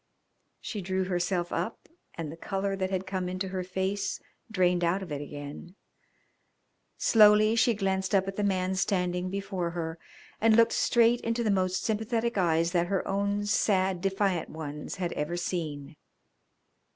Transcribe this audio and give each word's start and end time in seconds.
She 0.59 0.81
drew 0.81 1.03
herself 1.03 1.53
up 1.53 1.87
and 2.15 2.31
the 2.31 2.35
colour 2.35 2.75
that 2.75 2.89
had 2.89 3.05
come 3.05 3.29
into 3.29 3.49
her 3.49 3.63
face 3.63 4.19
drained 4.49 4.83
out 4.83 5.03
of 5.03 5.11
it 5.11 5.21
again. 5.21 5.75
Slowly 6.97 7.55
she 7.55 7.75
glanced 7.75 8.15
up 8.15 8.27
at 8.27 8.35
the 8.35 8.43
man 8.43 8.73
standing 8.73 9.29
before 9.29 9.69
her, 9.77 9.99
and 10.41 10.55
looked 10.55 10.71
straight 10.73 11.21
into 11.21 11.43
the 11.43 11.51
most 11.51 11.83
sympathetic 11.83 12.35
eyes 12.35 12.71
that 12.71 12.87
her 12.87 13.07
own 13.07 13.45
sad, 13.45 14.01
defiant 14.01 14.49
ones 14.49 14.95
had 14.95 15.13
ever 15.13 15.37
seen. 15.37 15.95